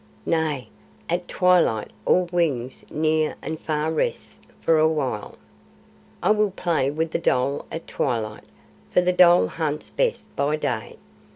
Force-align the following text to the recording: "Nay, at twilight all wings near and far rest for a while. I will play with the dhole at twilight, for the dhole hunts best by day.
"Nay, 0.25 0.69
at 1.09 1.27
twilight 1.27 1.91
all 2.07 2.27
wings 2.31 2.83
near 2.89 3.35
and 3.43 3.59
far 3.59 3.91
rest 3.91 4.31
for 4.59 4.79
a 4.79 4.89
while. 4.89 5.35
I 6.23 6.31
will 6.31 6.49
play 6.49 6.89
with 6.89 7.11
the 7.11 7.19
dhole 7.19 7.65
at 7.71 7.85
twilight, 7.85 8.45
for 8.89 9.01
the 9.01 9.13
dhole 9.13 9.45
hunts 9.47 9.91
best 9.91 10.35
by 10.35 10.55
day. 10.55 10.97